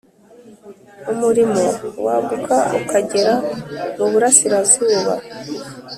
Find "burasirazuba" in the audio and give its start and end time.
4.11-5.13